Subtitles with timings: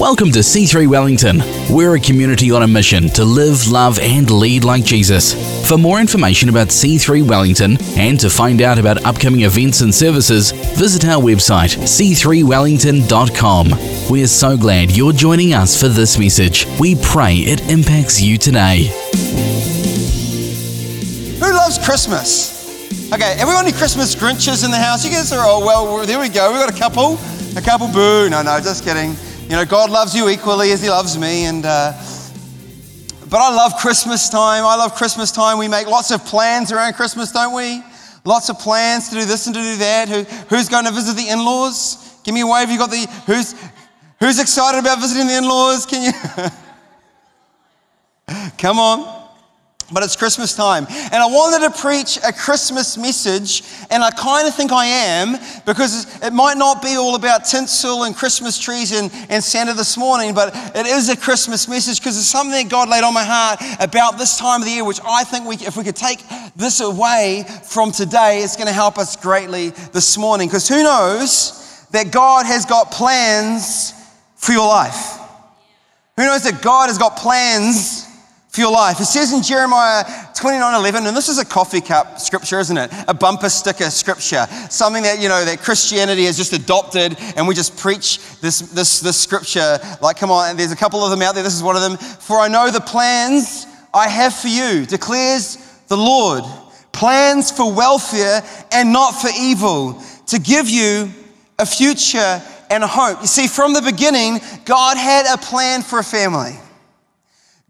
[0.00, 1.42] Welcome to C3 Wellington.
[1.68, 5.34] We're a community on a mission to live, love, and lead like Jesus.
[5.68, 10.52] For more information about C3 Wellington and to find out about upcoming events and services,
[10.78, 13.70] visit our website c3wellington.com.
[14.08, 16.64] We're so glad you're joining us for this message.
[16.78, 18.84] We pray it impacts you today.
[21.40, 22.56] Who loves Christmas?
[23.12, 25.04] Okay, everyone any Christmas Grinches in the house?
[25.04, 26.52] You guys are all, well, there we go.
[26.52, 27.18] We've got a couple.
[27.56, 28.30] A couple, boo.
[28.30, 29.16] No, no, just kidding.
[29.48, 31.46] You know, God loves you equally as He loves me.
[31.46, 31.94] And, uh,
[33.30, 34.62] but I love Christmas time.
[34.62, 35.56] I love Christmas time.
[35.56, 37.82] We make lots of plans around Christmas, don't we?
[38.26, 40.10] Lots of plans to do this and to do that.
[40.10, 40.24] Who,
[40.54, 42.20] who's going to visit the in laws?
[42.24, 42.68] Give me a wave.
[42.68, 43.54] You got the, who's,
[44.20, 45.86] who's excited about visiting the in laws?
[45.86, 46.12] Can you?
[48.58, 49.17] Come on
[49.92, 50.86] but it's Christmas time.
[50.88, 55.36] And I wanted to preach a Christmas message, and I kind of think I am,
[55.64, 59.96] because it might not be all about tinsel and Christmas trees and, and Santa this
[59.96, 63.24] morning, but it is a Christmas message because it's something that God laid on my
[63.24, 66.22] heart about this time of the year, which I think we, if we could take
[66.54, 70.48] this away from today, it's going to help us greatly this morning.
[70.48, 73.94] Because who knows that God has got plans
[74.36, 75.18] for your life?
[76.16, 78.07] Who knows that God has got plans
[78.58, 78.98] for your life.
[78.98, 82.90] It says in Jeremiah 29 11, and this is a coffee cup scripture, isn't it?
[83.06, 84.48] A bumper sticker scripture.
[84.68, 88.98] Something that, you know, that Christianity has just adopted, and we just preach this, this,
[88.98, 89.78] this scripture.
[90.02, 91.44] Like, come on, there's a couple of them out there.
[91.44, 91.96] This is one of them.
[91.96, 96.42] For I know the plans I have for you, declares the Lord.
[96.90, 98.42] Plans for welfare
[98.72, 101.12] and not for evil, to give you
[101.60, 103.20] a future and a hope.
[103.20, 106.58] You see, from the beginning, God had a plan for a family.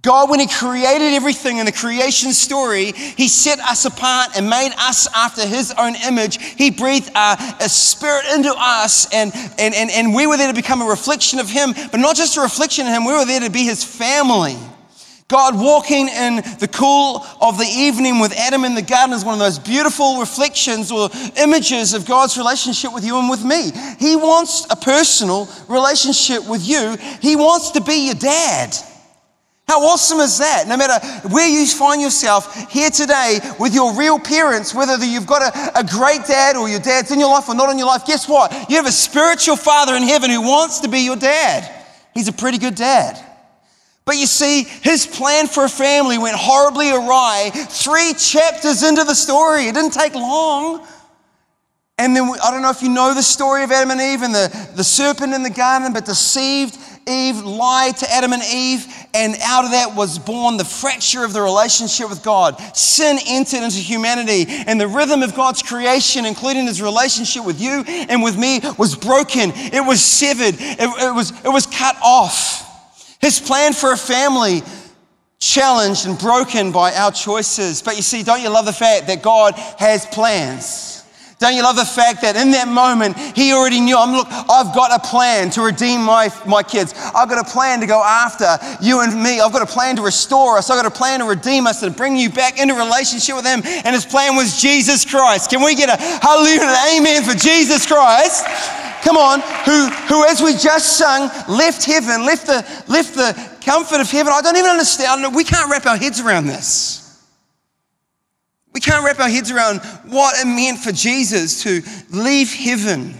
[0.02, 4.72] God, when He created everything in the creation story, He set us apart and made
[4.78, 6.40] us after His own image.
[6.40, 10.82] He breathed a, spirit into us, and, and, and, and we were there to become
[10.82, 13.50] a reflection of Him, but not just a reflection of Him, we were there to
[13.50, 14.56] be His family.
[15.26, 19.34] God walking in the cool of the evening with Adam in the garden is one
[19.34, 23.70] of those beautiful reflections or images of God's relationship with you and with me.
[23.98, 28.74] He wants a personal relationship with you, He wants to be your dad.
[29.68, 30.66] How awesome is that?
[30.66, 30.98] No matter
[31.28, 35.84] where you find yourself here today with your real parents, whether you've got a, a,
[35.84, 38.50] great dad or your dad's in your life or not in your life, guess what?
[38.70, 41.70] You have a spiritual father in heaven who wants to be your dad.
[42.14, 43.22] He's a pretty good dad.
[44.06, 49.14] But you see, his plan for a family went horribly awry three chapters into the
[49.14, 49.66] story.
[49.66, 50.86] It didn't take long.
[51.98, 54.34] And then, I don't know if you know the story of Adam and Eve and
[54.34, 56.78] the, the serpent in the garden, but deceived
[57.08, 61.32] Eve, lied to Adam and Eve, and out of that was born the fracture of
[61.32, 62.58] the relationship with God.
[62.76, 67.82] Sin entered into humanity, and the rhythm of God's creation, including his relationship with you
[67.86, 69.52] and with me, was broken.
[69.54, 72.64] It was severed, it, it was, it was cut off.
[73.20, 74.62] His plan for a family
[75.40, 77.82] challenged and broken by our choices.
[77.82, 80.97] But you see, don't you love the fact that God has plans?
[81.38, 84.74] Don't you love the fact that in that moment, he already knew, I'm look, I've
[84.74, 86.92] got a plan to redeem my, my kids.
[87.14, 89.38] I've got a plan to go after you and me.
[89.38, 90.68] I've got a plan to restore us.
[90.68, 93.62] I've got a plan to redeem us and bring you back into relationship with him.
[93.64, 95.48] And his plan was Jesus Christ.
[95.48, 98.44] Can we get a hallelujah and an amen for Jesus Christ?
[99.04, 103.32] Come on, who, who as we just sung, left heaven, left the, left the
[103.64, 104.32] comfort of heaven.
[104.34, 105.32] I don't even understand.
[105.36, 107.07] We can't wrap our heads around this.
[108.72, 113.14] We can't wrap our heads around what it meant for Jesus to leave heaven,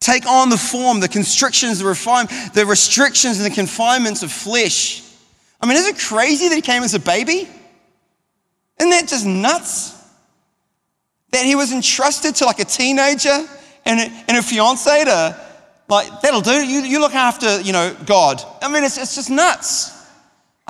[0.00, 5.02] take on the form, the constrictions, the, refine, the restrictions, and the confinements of flesh.
[5.60, 7.48] I mean, is it crazy that he came as a baby?
[8.78, 9.96] Isn't that just nuts?
[11.30, 13.46] That he was entrusted to like a teenager
[13.84, 15.40] and a, and a fiance to,
[15.88, 16.66] like, that'll do.
[16.66, 18.42] You, you look after, you know, God.
[18.60, 19.91] I mean, it's, it's just nuts.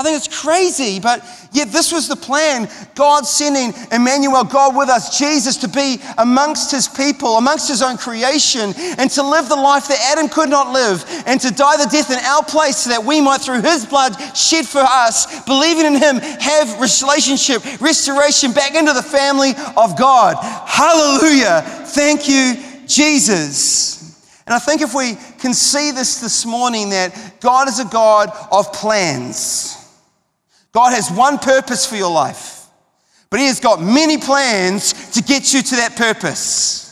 [0.02, 2.68] I think it's crazy, but yet this was the plan.
[2.96, 7.96] God sending Emmanuel, God with us, Jesus, to be amongst his people, amongst his own
[7.96, 11.88] creation, and to live the life that Adam could not live, and to die the
[11.88, 15.86] death in our place so that we might, through his blood shed for us, believing
[15.86, 20.34] in him, have relationship, restoration back into the family of God.
[20.66, 21.62] Hallelujah.
[21.86, 22.56] Thank you,
[22.88, 24.18] Jesus.
[24.48, 28.32] And I think if we can see this this morning, that God is a God
[28.50, 29.78] of plans.
[30.72, 32.66] God has one purpose for your life,
[33.30, 36.82] but He has got many plans to get you to that purpose.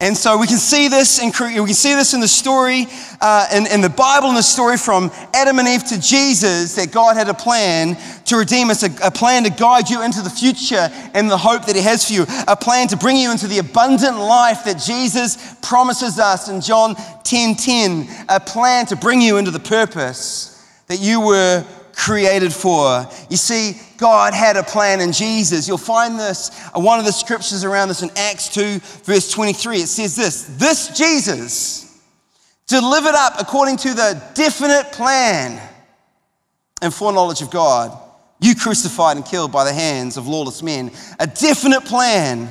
[0.00, 2.86] And so we can see this in, we can see this in the story,
[3.20, 6.92] uh, in, in the Bible, in the story from Adam and Eve to Jesus, that
[6.92, 10.30] God had a plan to redeem us, a, a plan to guide you into the
[10.30, 13.48] future and the hope that He has for you, a plan to bring you into
[13.48, 16.94] the abundant life that Jesus promises us in John
[17.24, 21.64] 10:10, a plan to bring you into the purpose that you were
[21.98, 23.06] created for.
[23.28, 25.66] You see, God had a plan in Jesus.
[25.66, 29.78] You'll find this, uh, one of the scriptures around this in Acts 2, verse 23.
[29.78, 32.00] It says this This Jesus
[32.68, 35.60] delivered up according to the definite plan
[36.80, 37.98] and foreknowledge of God,
[38.40, 40.92] you crucified and killed by the hands of lawless men.
[41.18, 42.48] A definite plan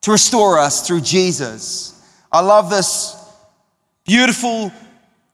[0.00, 2.02] to restore us through Jesus.
[2.32, 3.14] I love this
[4.06, 4.72] beautiful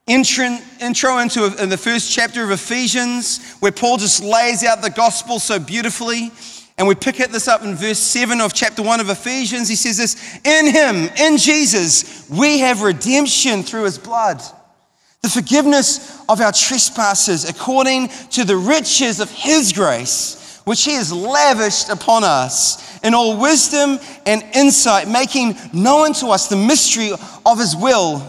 [0.06, 4.90] intro, into uh, in the first chapter of Ephesians where Paul just lays out the
[4.90, 6.30] gospel so beautifully.
[6.76, 9.68] And we pick this up in verse 7 of chapter 1 of Ephesians.
[9.68, 14.42] He says this In him, in Jesus, we have redemption through his blood
[15.24, 21.10] the forgiveness of our trespasses according to the riches of His grace, which He has
[21.10, 27.10] lavished upon us in all wisdom and insight, making known to us the mystery
[27.46, 28.22] of His will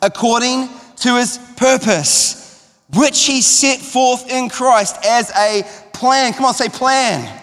[0.00, 0.68] according
[1.02, 5.62] to His purpose, which He set forth in Christ as a
[5.92, 6.32] plan.
[6.32, 7.40] Come on, say plan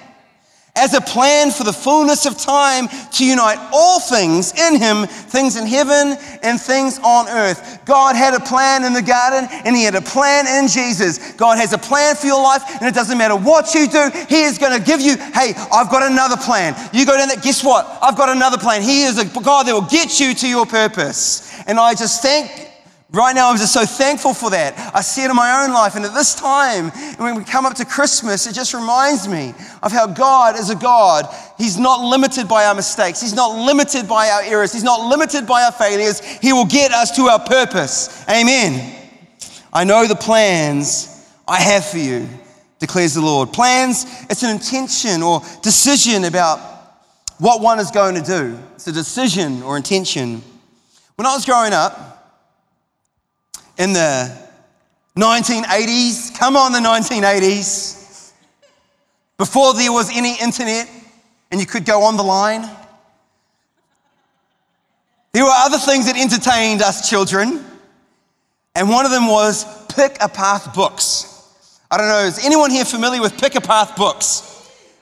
[0.80, 5.58] as a plan for the fullness of time to unite all things in Him, things
[5.58, 7.80] in heaven and things on earth.
[7.86, 11.34] God had a plan in the garden and He had a plan in Jesus.
[11.34, 14.44] God has a plan for your life and it doesn't matter what you do, He
[14.44, 16.76] is going to give you, hey, I've got another plan.
[16.94, 17.86] You go down there, guess what?
[18.02, 18.82] I've got another plan.
[18.82, 21.62] He is a God that will get you to your purpose.
[21.68, 22.69] And I just thank
[23.12, 24.78] Right now, I'm just so thankful for that.
[24.94, 25.96] I see it in my own life.
[25.96, 29.92] And at this time, when we come up to Christmas, it just reminds me of
[29.92, 31.26] how God is a God.
[31.58, 35.48] He's not limited by our mistakes, He's not limited by our errors, He's not limited
[35.48, 36.22] by our failures.
[36.22, 38.24] He will get us to our purpose.
[38.30, 38.96] Amen.
[39.74, 42.30] I know the plans I have for you,
[42.78, 43.52] declares the Lord.
[43.52, 46.60] Plans, it's an intention or decision about
[47.40, 48.60] what one is going to do.
[48.76, 50.44] It's a decision or intention.
[51.16, 52.10] When I was growing up,
[53.80, 54.38] in the
[55.16, 56.38] 1980s.
[56.38, 58.34] Come on, the 1980s.
[59.38, 60.88] Before there was any internet
[61.50, 62.70] and you could go on the line.
[65.32, 67.64] There were other things that entertained us children,
[68.76, 71.80] and one of them was pick a path books.
[71.90, 74.46] I don't know, is anyone here familiar with pick a path books?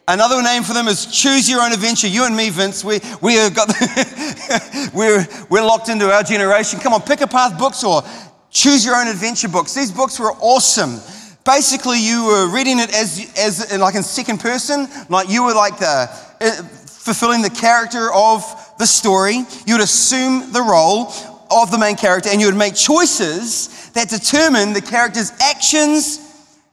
[0.09, 2.07] Another name for them is choose your own adventure.
[2.07, 3.68] You and me, Vince, we, we have got,
[4.94, 6.79] we're, we're locked into our generation.
[6.79, 8.03] Come on, pick a path books or
[8.52, 9.74] choose your own adventure books.
[9.74, 11.00] These books were awesome.
[11.46, 15.80] Basically, you were reading it as, as like in second person, like you were like
[15.80, 16.10] the
[16.42, 16.64] uh,
[17.08, 18.44] fulfilling the character of
[18.78, 19.46] the story.
[19.66, 21.14] You would assume the role
[21.50, 26.20] of the main character, and you would make choices that determine the character's actions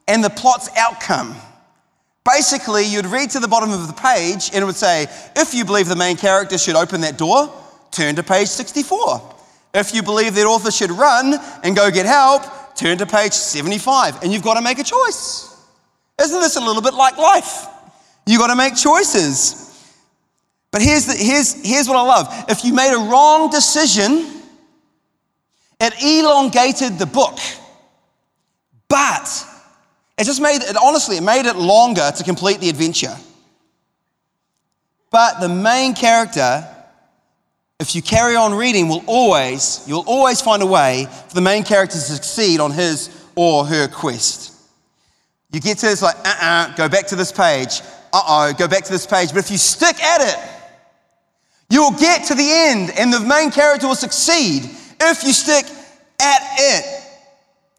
[0.09, 1.37] and the plot's outcome.
[2.25, 5.07] Basically, you'd read to the bottom of the page, and it would say,
[5.37, 7.53] if you believe the main character should open that door,
[7.91, 9.34] turn to page 64.
[9.75, 11.35] If you believe that author should run
[11.65, 12.45] and go get help,
[12.77, 15.51] turn to page 75 and you've got to make a choice.
[16.21, 17.67] Isn't this a little bit like life?
[18.25, 19.61] You've got to make choices.
[20.71, 24.43] But here's, the, here's, here's what I love if you made a wrong decision,
[25.81, 27.39] it elongated the book.
[28.89, 29.47] But
[30.17, 33.17] it just made it, honestly, it made it longer to complete the adventure.
[35.11, 36.69] But the main character
[37.81, 41.65] if you carry on reading, will always, you'll always find a way for the main
[41.65, 44.53] character to succeed on his or her quest.
[45.51, 47.81] You get to this like, uh uh-uh, uh go back to this page.
[48.13, 49.31] Uh oh, go back to this page.
[49.31, 50.51] But if you stick at it,
[51.69, 54.65] you will get to the end and the main character will succeed
[55.01, 55.65] if you stick
[56.21, 57.03] at it.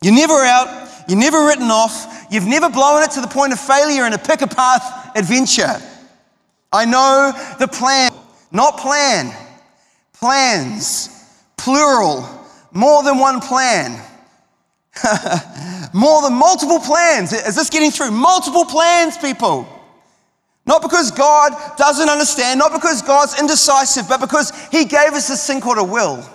[0.02, 3.60] You're never out, you're never written off, you've never blown it to the point of
[3.60, 5.82] failure in a pick a path adventure.
[6.74, 8.12] I know the plan,
[8.52, 9.34] not plan
[10.26, 11.10] plans,
[11.56, 12.28] plural,
[12.72, 13.92] more than one plan.
[15.94, 17.32] more than multiple plans.
[17.32, 18.10] Is this getting through?
[18.10, 19.68] Multiple plans, people.
[20.66, 25.46] Not because God doesn't understand, not because God's indecisive, but because He gave us this
[25.46, 26.28] thing called a will.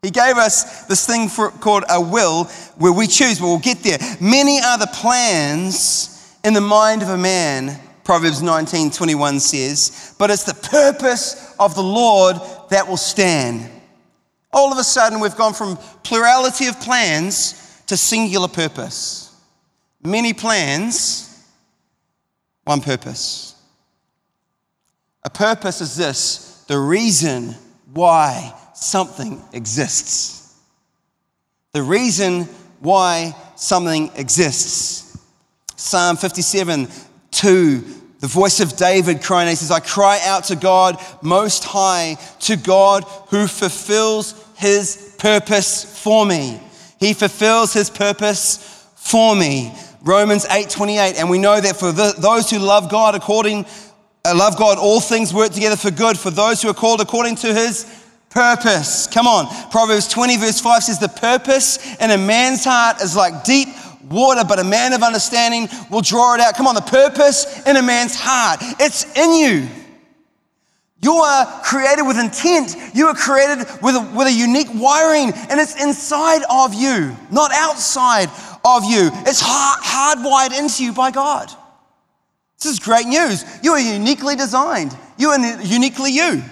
[0.00, 2.44] He gave us this thing for, called a will
[2.78, 3.98] where we choose, but we'll get there.
[4.18, 7.78] Many are the plans in the mind of a man,
[8.08, 12.36] Proverbs 19 21 says, but it's the purpose of the Lord
[12.70, 13.70] that will stand.
[14.50, 19.38] All of a sudden, we've gone from plurality of plans to singular purpose.
[20.02, 21.46] Many plans,
[22.64, 23.54] one purpose.
[25.24, 27.54] A purpose is this the reason
[27.92, 30.56] why something exists.
[31.72, 32.44] The reason
[32.80, 35.18] why something exists.
[35.76, 36.88] Psalm 57
[37.32, 42.16] 2 the voice of David crying, he says, I cry out to God most high,
[42.40, 46.60] to God who fulfills his purpose for me.
[46.98, 49.72] He fulfills his purpose for me.
[50.02, 53.66] Romans 8:28 and we know that for the, those who love God according
[54.24, 57.36] uh, love God all things work together for good for those who are called according
[57.36, 57.84] to his
[58.30, 59.06] purpose.
[59.08, 59.46] Come on.
[59.70, 63.68] Proverbs 20 verse 5 says the purpose in a man's heart is like deep
[64.10, 66.54] water but a man of understanding will draw it out.
[66.54, 68.60] Come on, the purpose in a man's heart.
[68.80, 69.68] It's in you.
[71.00, 72.76] You are created with intent.
[72.94, 77.52] You are created with a, with a unique wiring, and it's inside of you, not
[77.52, 78.28] outside
[78.64, 79.10] of you.
[79.24, 81.50] It's hard, hardwired into you by God.
[82.60, 83.44] This is great news.
[83.62, 86.42] You are uniquely designed, you are uniquely you.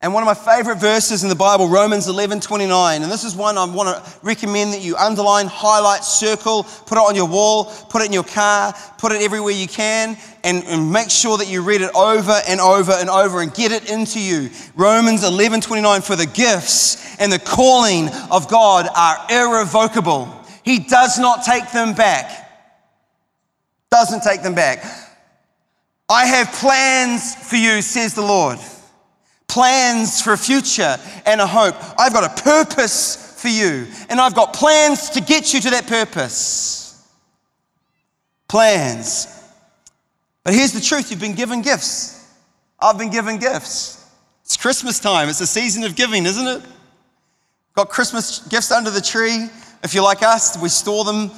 [0.00, 3.02] And one of my favorite verses in the Bible, Romans 11 29.
[3.02, 7.00] And this is one I want to recommend that you underline, highlight, circle, put it
[7.00, 10.92] on your wall, put it in your car, put it everywhere you can, and, and
[10.92, 14.20] make sure that you read it over and over and over and get it into
[14.20, 14.50] you.
[14.76, 16.00] Romans 11 29.
[16.02, 21.94] For the gifts and the calling of God are irrevocable, He does not take them
[21.94, 22.44] back.
[23.90, 24.84] Doesn't take them back.
[26.08, 28.60] I have plans for you, says the Lord
[29.48, 31.74] plans for a future and a hope.
[31.98, 35.86] I've got a purpose for you, and I've got plans to get you to that
[35.86, 37.06] purpose.
[38.46, 39.26] Plans.
[40.44, 42.14] But here's the truth you've been given gifts.
[42.80, 44.06] I've been given gifts.
[44.44, 46.62] It's Christmas time, it's a season of giving, isn't it?
[47.74, 49.48] Got Christmas gifts under the tree.
[49.84, 51.30] If you're like us, we store them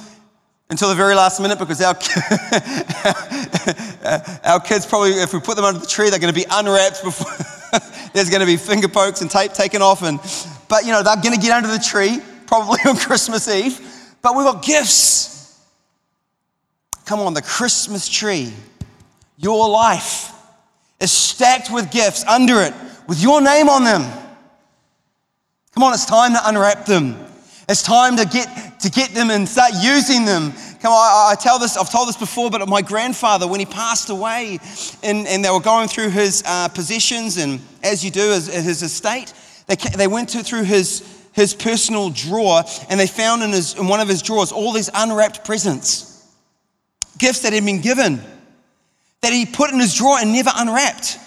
[0.69, 1.93] until the very last minute because our,
[4.45, 7.03] our kids probably, if we put them under the tree, they're going to be unwrapped
[7.03, 7.60] before.
[8.13, 10.03] There's going to be finger pokes and tape taken off.
[10.03, 10.19] And,
[10.67, 13.79] but, you know, they're going to get under the tree, probably on Christmas Eve.
[14.21, 15.59] But we've got gifts.
[17.05, 18.53] Come on, the Christmas tree,
[19.37, 20.31] your life
[20.99, 22.73] is stacked with gifts under it
[23.07, 24.03] with your name on them.
[25.73, 27.17] Come on, it's time to unwrap them.
[27.67, 30.53] It's time to get, to get them and start using them.
[30.81, 34.09] Come on, I, tell this, I've told this before, but my grandfather, when he passed
[34.09, 34.59] away
[35.03, 38.81] and, and they were going through his uh, possessions, and as you do, as, his
[38.81, 39.31] estate,
[39.67, 43.87] they, they went to, through his, his personal drawer and they found in, his, in
[43.87, 46.27] one of his drawers all these unwrapped presents,
[47.17, 48.19] gifts that had been given,
[49.21, 51.19] that he put in his drawer and never unwrapped.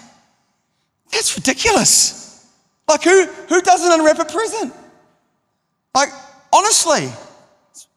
[1.11, 2.45] That's ridiculous.
[2.89, 4.73] Like, who, who doesn't unwrap a present?
[5.95, 6.09] Like,
[6.55, 7.09] Honestly,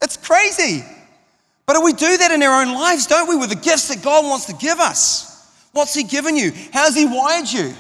[0.02, 0.84] it's crazy.
[1.68, 4.24] But we do that in our own lives, don't we, with the gifts that God
[4.24, 5.68] wants to give us?
[5.72, 6.50] What's He given you?
[6.72, 7.74] How's He wired you?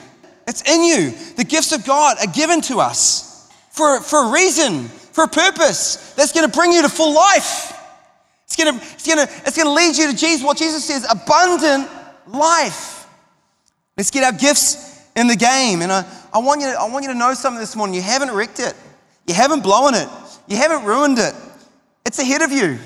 [0.46, 1.12] It's in you.
[1.36, 6.12] The gifts of God are given to us for, for a reason, for a purpose
[6.12, 7.72] that's going to bring you to full life.
[8.44, 10.84] It's going to, it's going to, it's going to lead you to Jesus, what Jesus
[10.84, 11.88] says, abundant
[12.26, 13.06] life.
[13.96, 15.80] Let's get our gifts in the game.
[15.80, 16.04] And I,
[16.34, 17.94] I, want you to, I want you to know something this morning.
[17.94, 18.74] You haven't wrecked it,
[19.26, 20.08] you haven't blown it.
[20.46, 21.34] You haven't ruined it.
[22.04, 22.78] It's ahead of you.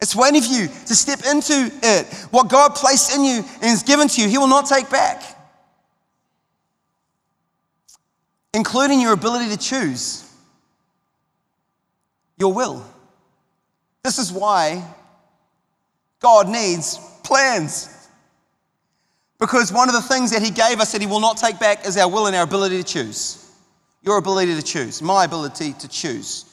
[0.00, 2.06] It's waiting for you to step into it.
[2.30, 5.22] What God placed in you and has given to you, He will not take back,
[8.54, 10.24] including your ability to choose
[12.36, 12.84] your will.
[14.04, 14.84] This is why
[16.20, 17.94] God needs plans.
[19.38, 21.86] Because one of the things that He gave us that He will not take back
[21.86, 23.50] is our will and our ability to choose.
[24.02, 26.44] Your ability to choose, my ability to choose.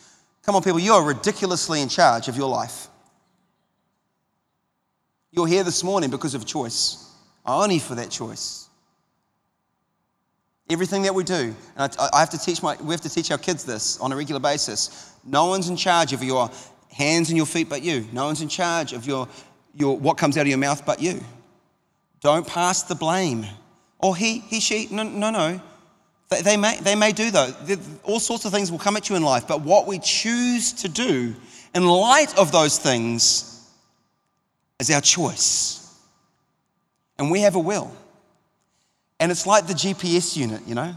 [0.43, 2.87] Come on, people, you are ridiculously in charge of your life.
[5.35, 7.11] You're here this morning because of choice,
[7.45, 8.69] only for that choice.
[10.69, 13.31] Everything that we do, and I, I have to teach my, we have to teach
[13.31, 15.11] our kids this on a regular basis.
[15.25, 16.49] No one's in charge of your
[16.89, 18.07] hands and your feet but you.
[18.13, 19.27] No one's in charge of your,
[19.73, 21.21] your what comes out of your mouth but you.
[22.21, 23.45] Don't pass the blame.
[23.99, 24.87] Or he, he, she.
[24.89, 25.59] No, no, no.
[26.29, 27.51] They, they, may, they may do, though.
[28.03, 30.87] All sorts of things will come at you in life, but what we choose to
[30.87, 31.35] do
[31.75, 33.54] in light of those things
[34.79, 35.81] is our choice.
[37.17, 37.91] And we have a will.
[39.19, 40.93] And it's like the GPS unit, you know?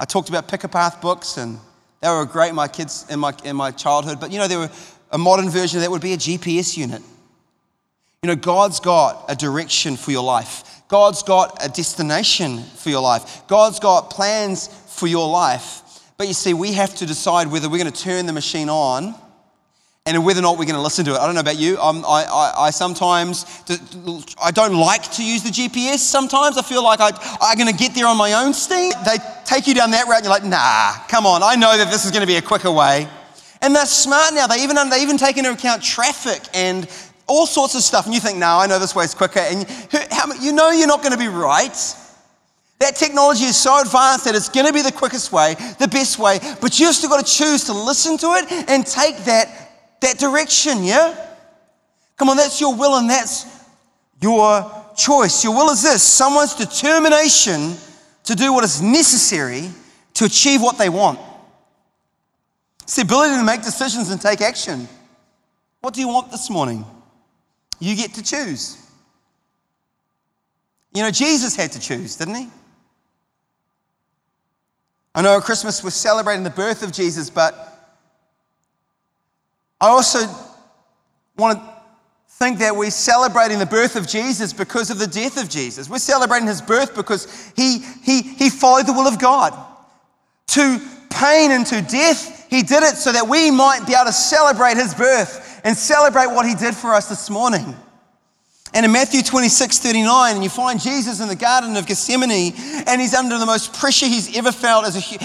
[0.00, 1.58] I talked about Pick a Path books, and
[2.00, 4.70] they were great, my kids in my, in my childhood, but you know, there were
[5.10, 7.02] a modern version of that would be a GPS unit.
[8.22, 10.82] You know, God's got a direction for your life.
[10.88, 13.42] God's got a destination for your life.
[13.46, 15.82] God's got plans for your life.
[16.16, 19.14] But you see, we have to decide whether we're going to turn the machine on
[20.06, 21.18] and whether or not we're going to listen to it.
[21.18, 21.78] I don't know about you.
[21.78, 23.46] I, I, I, sometimes,
[24.42, 25.98] I don't like to use the GPS.
[25.98, 28.92] Sometimes I feel like I, I'm going to get there on my own steam.
[29.04, 31.42] They take you down that route and you're like, nah, come on.
[31.44, 33.08] I know that this is going to be a quicker way.
[33.60, 34.48] And they're smart now.
[34.48, 36.88] They even, they even take into account traffic and
[37.28, 39.64] all sorts of stuff, and you think, no, I know this way is quicker, and
[40.10, 41.74] how, you know you're not going to be right.
[42.80, 46.18] That technology is so advanced that it's going to be the quickest way, the best
[46.18, 49.71] way, but you've still got to choose to listen to it and take that,
[50.02, 51.16] that direction, yeah?
[52.16, 53.46] Come on, that's your will and that's
[54.20, 55.42] your choice.
[55.42, 57.74] Your will is this someone's determination
[58.24, 59.70] to do what is necessary
[60.14, 61.18] to achieve what they want.
[62.82, 64.88] It's the ability to make decisions and take action.
[65.80, 66.84] What do you want this morning?
[67.80, 68.78] You get to choose.
[70.94, 72.48] You know, Jesus had to choose, didn't he?
[75.14, 77.71] I know at Christmas we're celebrating the birth of Jesus, but
[79.82, 80.20] I also
[81.36, 81.72] want to
[82.28, 85.90] think that we're celebrating the birth of Jesus because of the death of Jesus.
[85.90, 89.52] We're celebrating his birth because he, he, he followed the will of God.
[90.48, 94.12] To pain and to death, he did it so that we might be able to
[94.12, 97.74] celebrate his birth and celebrate what he did for us this morning.
[98.74, 102.54] And in Matthew 26, 39, and you find Jesus in the Garden of Gethsemane,
[102.86, 105.18] and he's under the most pressure he's ever felt as a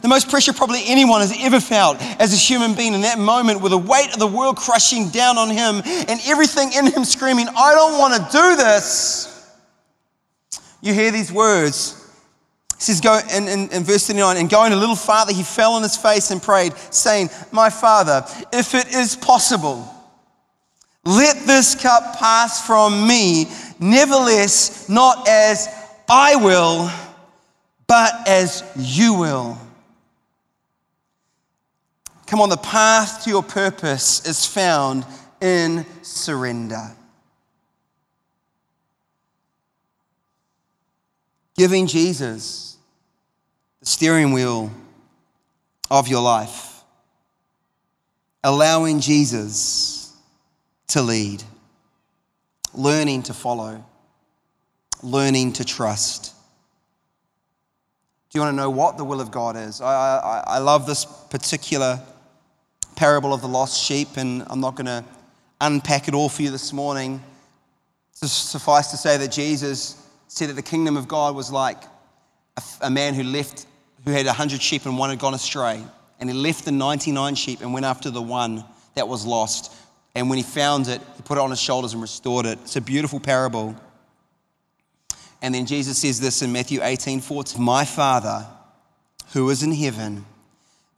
[0.00, 3.60] the most pressure probably anyone has ever felt as a human being in that moment
[3.60, 7.46] with the weight of the world crushing down on him and everything in him screaming,
[7.48, 9.30] I don't want to do this.
[10.80, 12.00] You hear these words.
[12.76, 15.74] He says, go in, in, in verse 39, and going a little farther, he fell
[15.74, 19.93] on his face and prayed, saying, My Father, if it is possible,
[21.04, 23.46] let this cup pass from me,
[23.78, 25.68] nevertheless, not as
[26.08, 26.90] I will,
[27.86, 29.58] but as you will.
[32.26, 35.04] Come on, the path to your purpose is found
[35.40, 36.90] in surrender.
[41.56, 42.76] Giving Jesus
[43.80, 44.72] the steering wheel
[45.90, 46.82] of your life,
[48.42, 50.03] allowing Jesus
[50.88, 51.42] to lead,
[52.74, 53.84] learning to follow,
[55.02, 56.34] learning to trust.
[58.30, 59.80] Do you want to know what the will of God is?
[59.80, 62.00] I, I, I love this particular
[62.96, 65.04] parable of the lost sheep, and I'm not going to
[65.60, 67.22] unpack it all for you this morning.
[68.20, 71.82] Just suffice to say that Jesus said that the kingdom of God was like
[72.56, 73.66] a, a man who left,
[74.04, 75.82] who had 100 sheep and one had gone astray.
[76.20, 79.72] And he left the 99 sheep and went after the one that was lost.
[80.14, 82.58] And when he found it, he put it on his shoulders and restored it.
[82.62, 83.74] It's a beautiful parable.
[85.42, 88.46] And then Jesus says this in Matthew 18 14 My Father,
[89.32, 90.24] who is in heaven,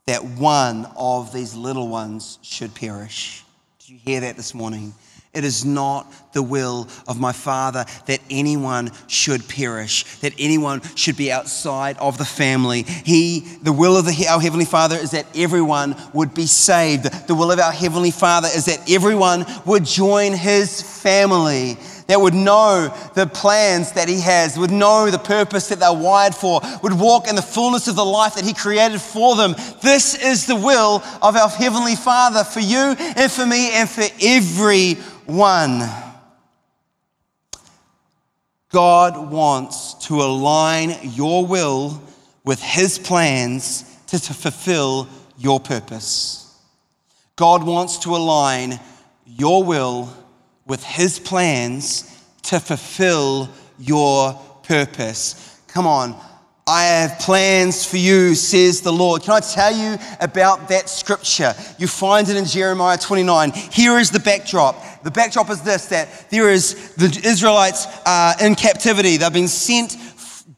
[0.05, 3.43] that one of these little ones should perish.
[3.79, 4.93] Did you hear that this morning?
[5.33, 11.17] It is not the will of my Father that anyone should perish, that anyone should
[11.17, 12.83] be outside of the family.
[12.83, 17.27] He, the will of the, our Heavenly Father is that everyone would be saved.
[17.27, 22.33] The will of our Heavenly Father is that everyone would join His family that would
[22.33, 26.93] know the plans that He has, would know the purpose that they're wired for, would
[26.93, 29.55] walk in the fullness of the life that He created for them.
[29.81, 34.05] This is the will of our Heavenly Father for you and for me and for
[34.21, 35.16] everyone.
[38.69, 42.01] God wants to align your will
[42.43, 46.43] with His plans to, to fulfill your purpose.
[47.35, 48.79] God wants to align
[49.25, 50.11] your will
[50.65, 52.03] with His plans
[52.43, 55.61] to fulfill your purpose.
[55.67, 56.19] Come on.
[56.67, 59.23] I have plans for you, says the Lord.
[59.23, 61.55] Can I tell you about that scripture?
[61.77, 63.51] You find it in Jeremiah 29.
[63.51, 64.75] Here is the backdrop.
[65.03, 69.15] The backdrop is this that there is the Israelites uh, in captivity.
[69.15, 69.95] They've been sent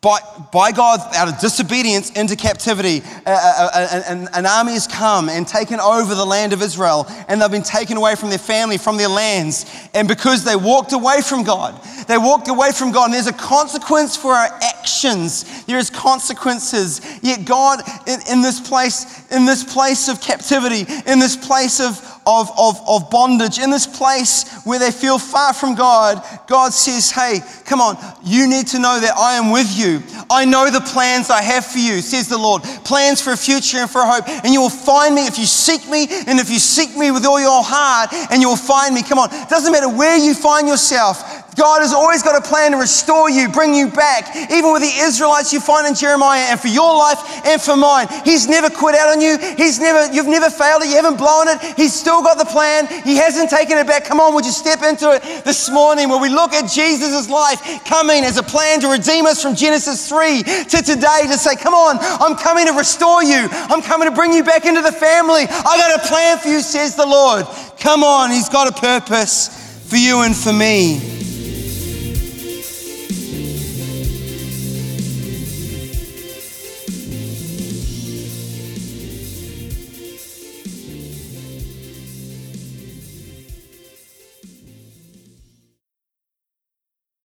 [0.02, 0.20] by,
[0.54, 3.02] by God, out of disobedience, into captivity.
[3.26, 7.42] Uh, uh an, an army has come and taken over the land of Israel, and
[7.42, 9.66] they've been taken away from their family, from their lands.
[9.94, 13.34] And because they walked away from God, they walked away from God, and there's a
[13.34, 15.66] consequence for our actions.
[15.66, 17.02] There is consequences.
[17.22, 22.00] Yet God, in, in this place, in this place of captivity, in this place of,
[22.30, 27.10] of, of, of bondage, in this place where they feel far from God, God says,
[27.10, 30.04] Hey, come on, you need to know that I am with you.
[30.30, 32.62] I know the plans I have for you, says the Lord.
[32.86, 34.30] Plans for a future and for a hope.
[34.30, 37.26] And you will find me if you seek me, and if you seek me with
[37.26, 39.02] all your heart, and you will find me.
[39.02, 42.72] Come on, it doesn't matter where you find yourself, God has always got a plan
[42.72, 44.34] to restore you, bring you back.
[44.50, 48.08] Even with the Israelites you find in Jeremiah, and for your life and for mine,
[48.24, 49.38] He's never quit out on you.
[49.58, 50.88] He's never, you've never failed it.
[50.88, 51.60] You haven't blown it.
[51.76, 52.88] He's still got the plan.
[53.04, 54.06] He hasn't taken it back.
[54.06, 57.84] Come on, would you step into it this morning where we look at Jesus' life
[57.84, 61.74] coming as a plan to redeem us from Genesis 3 to today to say, come
[61.74, 63.50] on, I'm coming to restore you.
[63.52, 65.44] I'm coming to bring you back into the family.
[65.44, 67.46] I got a plan for you, says the Lord.
[67.80, 71.19] Come on, He's got a purpose for you and for me.